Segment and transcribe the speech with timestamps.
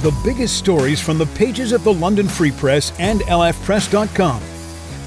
[0.00, 4.40] The biggest stories from the pages of the London Free Press and lfpress.com.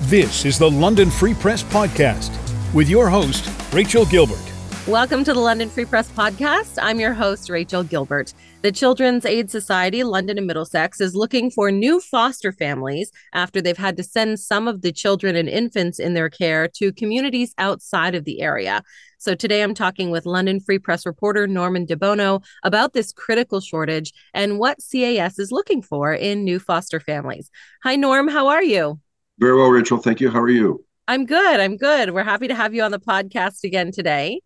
[0.01, 2.29] This is the London Free Press Podcast
[2.75, 4.52] with your host, Rachel Gilbert.
[4.87, 6.77] Welcome to the London Free Press Podcast.
[6.81, 8.33] I'm your host, Rachel Gilbert.
[8.63, 13.77] The Children's Aid Society, London and Middlesex, is looking for new foster families after they've
[13.77, 18.13] had to send some of the children and infants in their care to communities outside
[18.13, 18.83] of the area.
[19.19, 23.61] So today I'm talking with London Free Press reporter Norman De Bono about this critical
[23.61, 27.49] shortage and what CAS is looking for in new foster families.
[27.83, 28.27] Hi, Norm.
[28.27, 28.99] How are you?
[29.39, 29.97] Very well, Rachel.
[29.99, 30.29] Thank you.
[30.29, 30.83] How are you?
[31.07, 31.59] I'm good.
[31.59, 32.11] I'm good.
[32.13, 34.41] We're happy to have you on the podcast again today.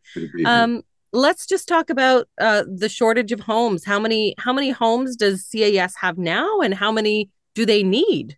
[0.46, 0.82] Um,
[1.14, 3.86] let's just talk about uh, the shortage of homes.
[3.86, 8.38] How many how many homes does CAS have now, and how many do they need?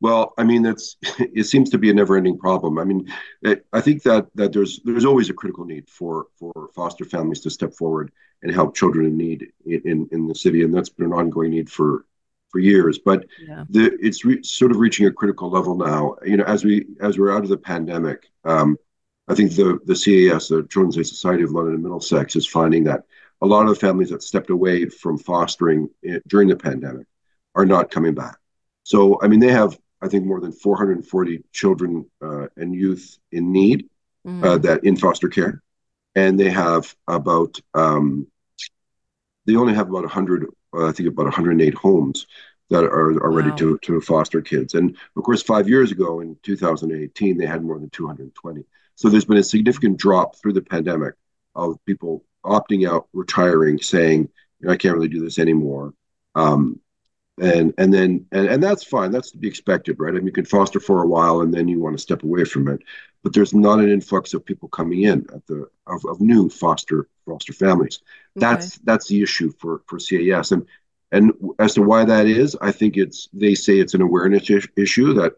[0.00, 2.78] Well, I mean, that's it seems to be a never-ending problem.
[2.78, 6.70] I mean, it, I think that that there's there's always a critical need for for
[6.74, 10.62] foster families to step forward and help children in need in in, in the city,
[10.62, 12.06] and that's been an ongoing need for
[12.54, 13.64] for years, but yeah.
[13.68, 16.14] the, it's re- sort of reaching a critical level now.
[16.24, 18.76] You know, as we as we're out of the pandemic, um,
[19.26, 22.84] I think the the CAS, the Children's Aid Society of London and Middlesex, is finding
[22.84, 23.02] that
[23.42, 25.90] a lot of the families that stepped away from fostering
[26.28, 27.08] during the pandemic
[27.56, 28.36] are not coming back.
[28.84, 33.50] So, I mean, they have I think more than 440 children uh, and youth in
[33.50, 33.88] need
[34.24, 34.44] mm-hmm.
[34.44, 35.60] uh, that in foster care,
[36.14, 38.28] and they have about um,
[39.44, 40.46] they only have about 100 uh,
[40.76, 42.26] I think about 108 homes
[42.70, 44.74] that are, are ready to, to foster kids.
[44.74, 48.64] And of course, five years ago in 2018, they had more than 220.
[48.94, 51.14] So there's been a significant drop through the pandemic
[51.54, 54.28] of people opting out, retiring, saying,
[54.68, 55.94] I can't really do this anymore.
[56.34, 56.80] Um,
[57.40, 59.10] and and then and, and that's fine.
[59.10, 60.10] That's to be expected right?
[60.10, 62.44] I mean you can foster for a while and then you want to step away
[62.44, 62.80] from it.
[63.22, 67.08] But there's not an influx of people coming in at the of, of new foster
[67.26, 68.00] foster families.
[68.36, 68.82] That's okay.
[68.84, 70.66] that's the issue for for cas and
[71.12, 75.14] and as to why that is i think it's they say it's an awareness issue
[75.14, 75.34] that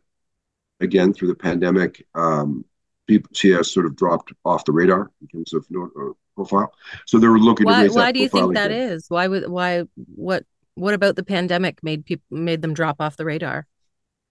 [0.81, 2.65] again through the pandemic um,
[3.07, 6.73] people cas sort of dropped off the radar in terms of no, uh, profile.
[7.07, 9.07] So they're looking why, why do you think that is?
[9.09, 10.45] why would why what
[10.77, 13.67] what about the pandemic made people made them drop off the radar?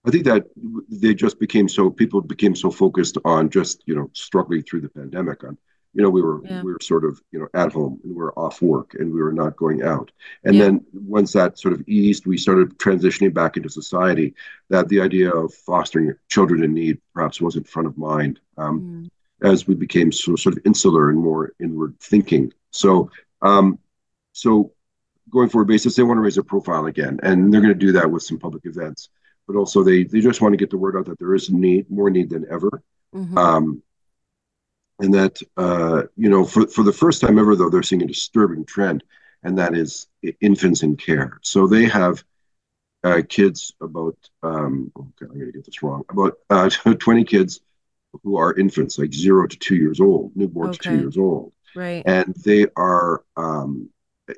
[0.05, 0.45] I think that
[0.89, 4.89] they just became so people became so focused on just you know struggling through the
[4.89, 5.43] pandemic.
[5.43, 5.57] On
[5.93, 6.61] you know we were yeah.
[6.61, 9.21] we were sort of you know at home and we were off work and we
[9.21, 10.11] were not going out.
[10.43, 10.65] And yeah.
[10.65, 14.35] then once that sort of eased, we started transitioning back into society.
[14.69, 19.09] That the idea of fostering children in need perhaps wasn't front of mind um,
[19.41, 19.47] mm.
[19.47, 22.53] as we became so sort of insular and more inward thinking.
[22.69, 23.09] So
[23.41, 23.79] um,
[24.33, 24.73] so
[25.29, 27.93] going forward basis, they want to raise their profile again, and they're going to do
[27.93, 29.09] that with some public events.
[29.47, 31.89] But also, they they just want to get the word out that there is need,
[31.89, 32.81] more need than ever,
[33.13, 33.37] mm-hmm.
[33.37, 33.83] um,
[34.99, 38.07] and that uh, you know, for for the first time ever, though, they're seeing a
[38.07, 39.03] disturbing trend,
[39.43, 40.07] and that is
[40.41, 41.39] infants in care.
[41.43, 42.23] So they have
[43.03, 47.61] uh, kids about um, okay, I'm going to get this wrong about uh, 20 kids
[48.23, 50.77] who are infants, like zero to two years old, newborn okay.
[50.77, 52.03] to two years old, right?
[52.05, 53.89] And they are um,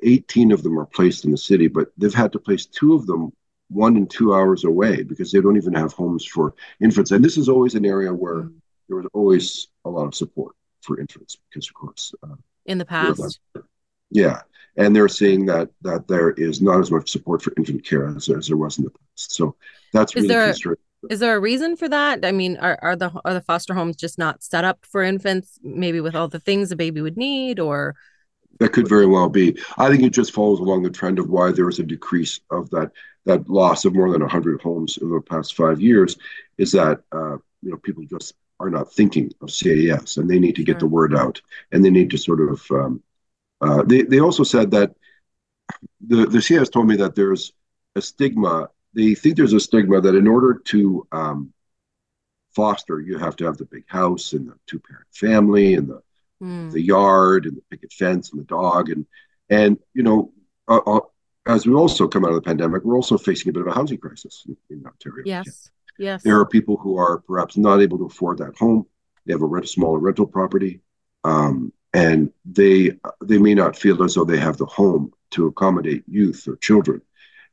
[0.02, 3.06] 18 of them are placed in the city, but they've had to place two of
[3.06, 3.32] them
[3.68, 7.10] one and two hours away because they don't even have homes for infants.
[7.10, 8.54] And this is always an area where mm.
[8.88, 12.84] there was always a lot of support for infants because, of course, uh, in the
[12.84, 13.40] past,
[14.10, 14.42] yeah,
[14.76, 18.28] and they're seeing that that there is not as much support for infant care as,
[18.28, 19.32] as there was in the past.
[19.32, 19.56] So
[19.92, 20.54] that's is really there,
[21.10, 22.24] Is there a reason for that?
[22.24, 25.58] I mean, are, are the are the foster homes just not set up for infants?
[25.62, 27.96] Maybe with all the things a baby would need, or
[28.58, 29.58] that could very well be.
[29.76, 32.70] I think it just follows along the trend of why there is a decrease of
[32.70, 32.92] that
[33.24, 36.16] that loss of more than 100 homes in the past five years.
[36.56, 40.56] Is that uh, you know people just are not thinking of CAS and they need
[40.56, 42.62] to get the word out and they need to sort of.
[42.70, 43.02] Um,
[43.60, 44.94] uh, they they also said that
[46.00, 47.52] the the CAS told me that there's
[47.96, 48.70] a stigma.
[48.94, 51.52] They think there's a stigma that in order to um,
[52.54, 56.02] foster, you have to have the big house and the two parent family and the
[56.42, 56.70] mm.
[56.70, 58.90] the yard and the picket fence and the dog.
[58.90, 59.06] And
[59.48, 60.32] and you know
[60.68, 61.00] uh, uh,
[61.46, 63.74] as we also come out of the pandemic we're also facing a bit of a
[63.74, 65.24] housing crisis in, in ontario.
[65.26, 66.22] Yes yes.
[66.22, 68.86] There are people who are perhaps not able to afford that home.
[69.26, 70.80] They have a rent, smaller rental property
[71.24, 72.92] um, and they
[73.22, 77.02] they may not feel as though they have the home to accommodate youth or children.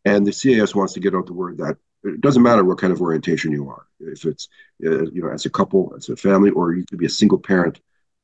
[0.04, 2.94] And the cas wants to get out the word that it doesn't matter what kind
[2.94, 3.88] of orientation you are.
[4.00, 4.48] If it's
[4.86, 7.40] uh, you know as a couple as a family or you could be a single
[7.40, 7.80] parent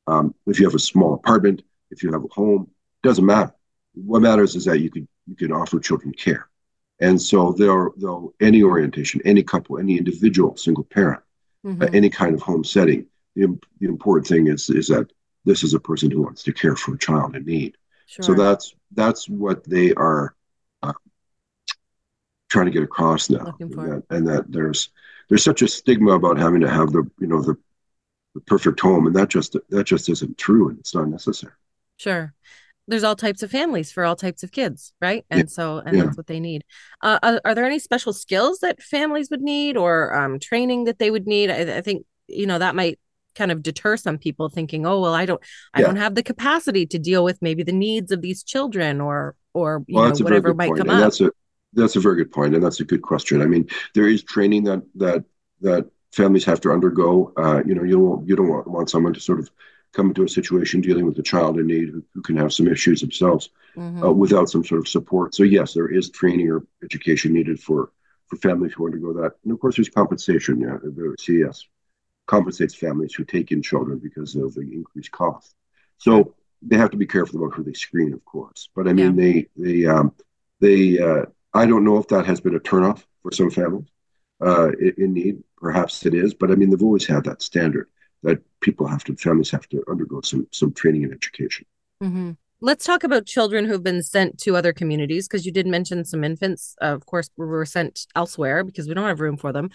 [0.06, 2.70] um, if you have a small apartment, if you have a home,
[3.02, 3.54] doesn't matter.
[3.94, 6.48] What matters is that you can you can offer children care,
[7.00, 11.22] and so they'll they'll any orientation, any couple, any individual, single parent,
[11.64, 11.82] mm-hmm.
[11.82, 13.06] uh, any kind of home setting.
[13.34, 15.12] The, the important thing is is that
[15.44, 17.76] this is a person who wants to care for a child in need.
[18.06, 18.24] Sure.
[18.24, 20.34] So that's that's what they are
[20.82, 20.92] uh,
[22.48, 24.90] trying to get across now, and that, and that, there's
[25.28, 27.56] there's such a stigma about having to have the you know the,
[28.34, 31.52] the perfect home, and that just that just isn't true, and it's not necessary.
[31.98, 32.34] Sure
[32.88, 35.24] there's all types of families for all types of kids, right?
[35.30, 35.46] And yeah.
[35.46, 36.04] so, and yeah.
[36.04, 36.64] that's what they need.
[37.00, 40.98] Uh, are, are, there any special skills that families would need or um, training that
[40.98, 41.50] they would need?
[41.50, 42.98] I, I, think, you know, that might
[43.34, 45.40] kind of deter some people thinking, oh, well, I don't,
[45.72, 45.86] I yeah.
[45.86, 49.84] don't have the capacity to deal with maybe the needs of these children or, or,
[49.86, 50.78] you well, know, whatever might point.
[50.78, 51.04] come and up.
[51.04, 51.30] That's a,
[51.74, 53.42] that's a very good point, And that's a good question.
[53.42, 55.24] I mean, there is training that, that,
[55.60, 57.32] that families have to undergo.
[57.36, 59.50] Uh, you know, you don't, you don't want, want someone to sort of
[59.92, 62.66] come into a situation dealing with a child in need who, who can have some
[62.66, 64.02] issues themselves mm-hmm.
[64.02, 65.34] uh, without some sort of support.
[65.34, 67.90] So yes, there is training or education needed for
[68.26, 70.60] for families who undergo that, and of course there's compensation.
[70.60, 71.66] Yeah, the CAS
[72.26, 75.54] compensates families who take in children because of the increased cost.
[75.98, 78.70] So they have to be careful about who they screen, of course.
[78.74, 79.22] But I mean, yeah.
[79.22, 80.14] they they um,
[80.60, 83.88] they uh, I don't know if that has been a turnoff for some families
[84.42, 85.42] uh, in, need.
[85.56, 87.88] Perhaps it is, but I mean, they've always had that standard
[88.22, 91.66] that people have to families have to undergo some some training and education
[92.02, 92.32] mm-hmm.
[92.60, 96.24] let's talk about children who've been sent to other communities because you did mention some
[96.24, 99.70] infants uh, of course were sent elsewhere because we don't have room for them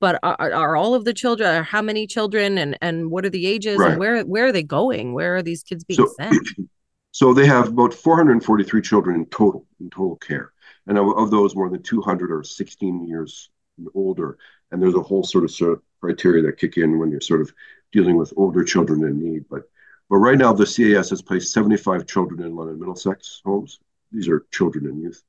[0.00, 3.46] but are, are all of the children how many children and and what are the
[3.46, 3.90] ages right.
[3.90, 6.48] and where where are they going where are these kids being so, sent
[7.10, 10.52] so they have about 443 children in total in total care
[10.86, 13.50] and of, of those more than 200 are 16 years
[13.94, 14.38] older
[14.72, 17.40] and there's a whole sort of sort of criteria that kick in when you're sort
[17.40, 17.52] of
[17.92, 19.44] dealing with older children in need.
[19.48, 19.70] But
[20.10, 23.78] but right now the CAS has placed 75 children in London Middlesex homes.
[24.10, 25.22] These are children and youth,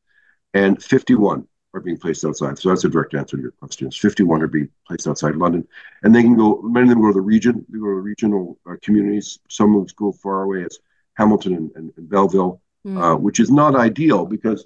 [0.54, 2.60] and 51 are being placed outside.
[2.60, 3.98] So that's a direct answer to your questions.
[3.98, 5.68] 51 are being placed outside London,
[6.02, 6.62] and they can go.
[6.62, 7.66] Many of them go to the region.
[7.70, 9.40] They go to regional uh, communities.
[9.50, 10.80] Some of them go far away as
[11.16, 13.02] Hamilton and, and, and Belleville, mm.
[13.02, 14.66] uh, which is not ideal because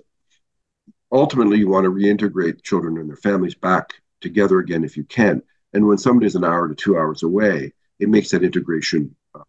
[1.12, 5.42] ultimately you want to reintegrate children and their families back together again if you can.
[5.74, 9.44] And when somebody is an hour to two hours away, it makes that integration uh,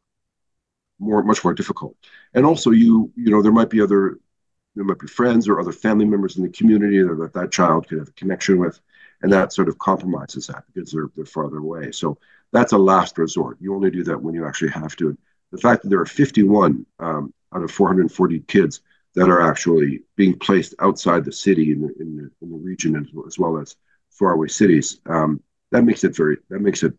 [0.98, 1.96] more much more difficult.
[2.34, 4.18] And also, you you know, there might be other
[4.74, 7.98] there might be friends or other family members in the community that that child could
[7.98, 8.80] have a connection with,
[9.22, 11.92] and that sort of compromises that because they're they're farther away.
[11.92, 12.18] So
[12.52, 13.58] that's a last resort.
[13.60, 15.16] You only do that when you actually have to.
[15.50, 18.82] The fact that there are 51 um, out of 440 kids
[19.18, 22.94] that are actually being placed outside the city in the, in the, in the region
[22.94, 23.74] as, as well as
[24.10, 25.42] faraway cities, um,
[25.72, 26.94] that makes it very that makes it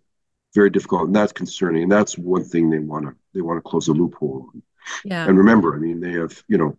[0.54, 1.83] very difficult, and that's concerning.
[1.83, 4.62] And that's one thing they want to they want to close a loophole on.
[5.06, 5.27] Yeah.
[5.27, 6.77] And remember, I mean, they have you know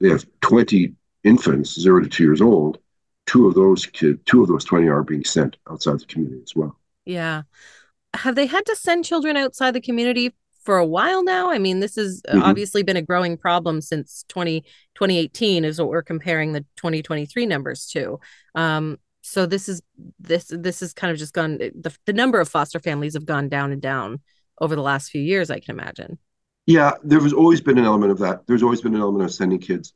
[0.00, 2.78] they have 20 infants, zero to two years old.
[3.26, 6.54] Two of those kid, two of those 20 are being sent outside the community as
[6.54, 6.78] well.
[7.04, 7.42] Yeah.
[8.14, 11.50] Have they had to send children outside the community for a while now.
[11.50, 12.42] I mean, this has mm-hmm.
[12.42, 14.62] obviously been a growing problem since 20,
[14.94, 18.20] 2018 is what we're comparing the 2023 numbers to.
[18.54, 19.82] Um, so this is
[20.18, 23.48] this this has kind of just gone the, the number of foster families have gone
[23.48, 24.20] down and down
[24.60, 26.18] over the last few years, I can imagine.
[26.66, 28.46] Yeah, there has always been an element of that.
[28.46, 29.94] There's always been an element of sending kids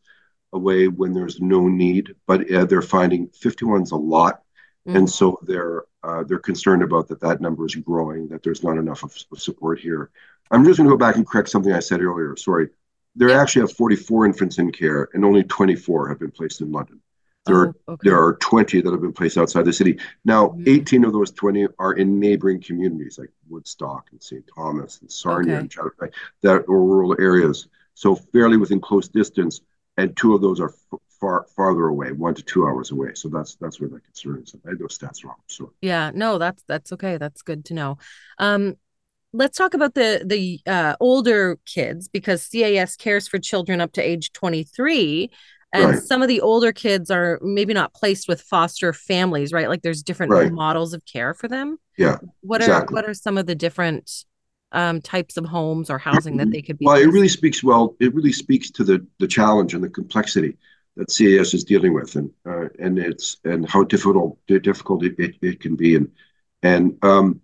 [0.52, 4.42] away when there's no need, but uh, they're finding 51's a lot,
[4.86, 4.96] mm-hmm.
[4.96, 8.76] and so they're uh, they're concerned about that that number is growing, that there's not
[8.76, 10.10] enough of, of support here.
[10.50, 12.36] I'm just going to go back and correct something I said earlier.
[12.36, 12.68] Sorry.
[13.14, 17.00] There actually have 44 infants in care, and only 24 have been placed in London.
[17.44, 17.74] There, oh, okay.
[17.88, 19.98] are, there are 20 that have been placed outside the city.
[20.24, 20.64] Now, mm-hmm.
[20.66, 24.44] 18 of those 20 are in neighboring communities like Woodstock and St.
[24.54, 25.60] Thomas and Sarnia okay.
[25.60, 26.10] and Chatham,
[26.42, 27.68] that are rural areas.
[27.94, 29.60] So fairly within close distance,
[29.96, 33.12] and two of those are f- far farther away, one to two hours away.
[33.14, 34.54] So that's that's where that concern is.
[34.66, 35.36] I had those stats wrong.
[35.46, 37.16] So yeah, no, that's that's okay.
[37.16, 37.98] That's good to know.
[38.38, 38.74] Um,
[39.32, 44.02] let's talk about the the uh, older kids because CAS cares for children up to
[44.02, 45.30] age 23
[45.74, 46.02] and right.
[46.02, 50.02] some of the older kids are maybe not placed with foster families right like there's
[50.02, 50.52] different right.
[50.52, 52.94] models of care for them yeah what exactly.
[52.94, 54.24] are what are some of the different
[54.72, 57.96] um, types of homes or housing that they could be well it really speaks well
[58.00, 60.58] it really speaks to the the challenge and the complexity
[60.96, 65.60] that CAS is dealing with and uh, and it's and how difficult difficult it, it,
[65.60, 66.10] can be and
[66.62, 67.40] and um,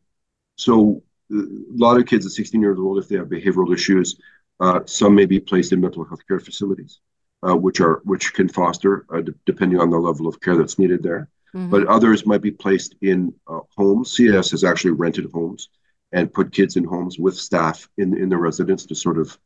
[0.57, 4.19] so a lot of kids at 16 years old, if they have behavioral issues,
[4.61, 7.01] uh, some may be placed in mental health care facilities,
[7.47, 10.79] uh, which are which can foster uh, d- depending on the level of care that's
[10.79, 11.29] needed there.
[11.55, 11.71] Mm-hmm.
[11.71, 14.17] But others might be placed in uh, homes.
[14.17, 15.69] CAS has actually rented homes
[16.13, 19.39] and put kids in homes with staff in in the residence to sort of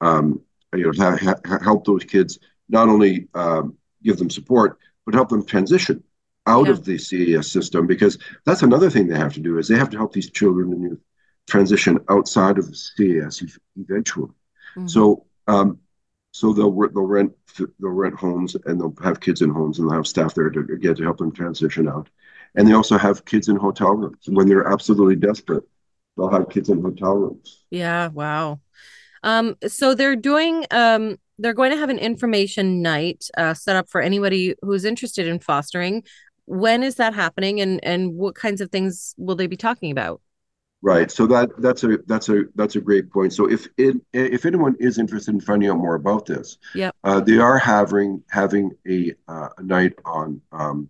[0.00, 0.40] um,
[0.74, 5.28] you know ha- ha- help those kids not only um, give them support but help
[5.28, 6.02] them transition
[6.46, 6.72] out yeah.
[6.72, 9.90] of the CAS system because that's another thing they have to do is they have
[9.90, 11.00] to help these children and youth
[11.46, 13.42] transition outside of the CAS
[13.76, 14.30] eventually.
[14.76, 14.86] Mm-hmm.
[14.86, 15.80] So, um,
[16.32, 19.96] So they'll they'll rent they'll rent homes and they'll have kids in homes and they'll
[19.96, 22.08] have staff there to again to help them transition out.
[22.54, 25.64] And they also have kids in hotel rooms when they're absolutely desperate.
[26.16, 27.64] They'll have kids in hotel rooms.
[27.70, 28.60] Yeah, wow.
[29.22, 33.88] Um, so they're doing um they're going to have an information night uh, set up
[33.88, 36.02] for anybody who's interested in fostering.
[36.46, 40.20] When is that happening, and and what kinds of things will they be talking about?
[40.82, 41.10] Right.
[41.10, 43.32] So that that's a that's a that's a great point.
[43.32, 47.18] So if it if anyone is interested in finding out more about this, yeah, uh,
[47.20, 50.88] they are having having a, uh, a night on um,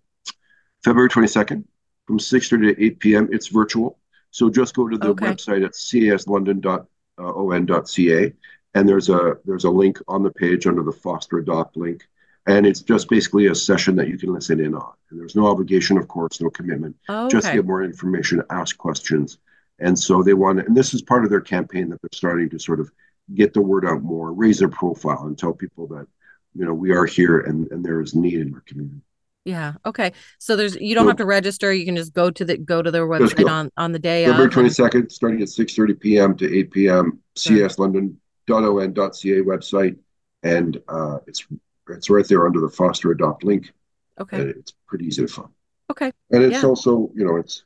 [0.83, 1.67] February twenty second
[2.05, 3.27] from six thirty to eight p.m.
[3.31, 3.97] It's virtual.
[4.29, 5.27] So just go to the okay.
[5.27, 8.33] website at caslondon.on.ca
[8.77, 12.07] and there's a there's a link on the page under the foster adopt link
[12.45, 15.47] and it's just basically a session that you can listen in on and there's no
[15.47, 17.31] obligation of course no commitment oh, okay.
[17.31, 19.39] just get more information ask questions
[19.79, 22.49] and so they want to, and this is part of their campaign that they're starting
[22.49, 22.91] to sort of
[23.33, 26.07] get the word out more raise their profile and tell people that
[26.53, 29.01] you know we are here and and there is need in our community
[29.45, 29.75] yeah.
[29.85, 30.11] Okay.
[30.39, 31.71] So there's you don't so, have to register.
[31.71, 34.25] You can just go to the go to their website on on the day.
[34.25, 36.35] February twenty second, starting at six thirty p.m.
[36.35, 37.21] to eight p.m.
[37.35, 39.97] CAS London .on.ca website,
[40.43, 41.45] and uh, it's
[41.89, 43.71] it's right there under the foster adopt link.
[44.19, 45.49] Okay, it's pretty easy to find.
[45.91, 46.67] Okay, and it's yeah.
[46.67, 47.63] also you know it's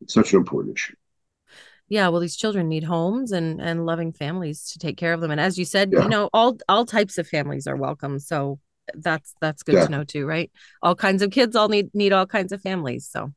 [0.00, 0.94] it's such an important issue.
[1.88, 5.30] Yeah, well, these children need homes and and loving families to take care of them,
[5.30, 6.02] and as you said, yeah.
[6.02, 8.18] you know, all all types of families are welcome.
[8.18, 8.60] So
[8.94, 9.84] that's that's good yeah.
[9.84, 10.50] to know too, right?
[10.82, 13.08] All kinds of kids all need need all kinds of families.
[13.08, 13.32] So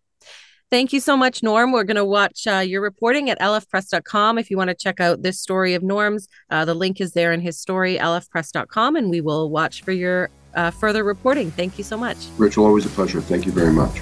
[0.72, 1.74] Thank you so much, Norm.
[1.74, 4.38] We're going to watch uh, your reporting at lfpress.com.
[4.38, 7.34] If you want to check out this story of Norm's, uh, the link is there
[7.34, 11.51] in his story, lfpress.com, and we will watch for your uh, further reporting.
[11.51, 12.18] Thank you so much.
[12.38, 13.20] Rachel, always a pleasure.
[13.20, 14.00] Thank you very much.